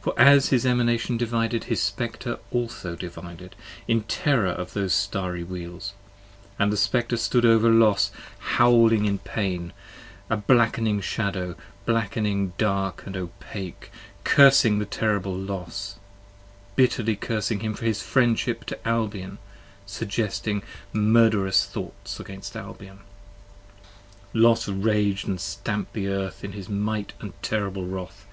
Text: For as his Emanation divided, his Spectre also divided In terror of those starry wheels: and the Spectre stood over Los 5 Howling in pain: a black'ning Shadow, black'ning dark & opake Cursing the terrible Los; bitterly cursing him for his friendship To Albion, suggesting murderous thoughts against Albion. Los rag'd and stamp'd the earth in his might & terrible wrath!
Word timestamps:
For 0.00 0.14
as 0.16 0.50
his 0.50 0.64
Emanation 0.64 1.16
divided, 1.16 1.64
his 1.64 1.82
Spectre 1.82 2.38
also 2.52 2.94
divided 2.94 3.56
In 3.88 4.02
terror 4.04 4.50
of 4.52 4.74
those 4.74 4.94
starry 4.94 5.42
wheels: 5.42 5.92
and 6.56 6.72
the 6.72 6.76
Spectre 6.76 7.16
stood 7.16 7.44
over 7.44 7.68
Los 7.68 8.12
5 8.38 8.38
Howling 8.58 9.06
in 9.06 9.18
pain: 9.18 9.72
a 10.30 10.36
black'ning 10.36 11.00
Shadow, 11.02 11.56
black'ning 11.84 12.52
dark 12.56 13.06
& 13.06 13.06
opake 13.06 13.90
Cursing 14.22 14.78
the 14.78 14.84
terrible 14.84 15.34
Los; 15.36 15.96
bitterly 16.76 17.16
cursing 17.16 17.58
him 17.58 17.74
for 17.74 17.86
his 17.86 18.00
friendship 18.00 18.64
To 18.66 18.78
Albion, 18.86 19.38
suggesting 19.84 20.62
murderous 20.92 21.64
thoughts 21.64 22.20
against 22.20 22.54
Albion. 22.56 23.00
Los 24.32 24.68
rag'd 24.68 25.26
and 25.26 25.40
stamp'd 25.40 25.92
the 25.92 26.06
earth 26.06 26.44
in 26.44 26.52
his 26.52 26.68
might 26.68 27.14
& 27.30 27.42
terrible 27.42 27.84
wrath! 27.84 28.28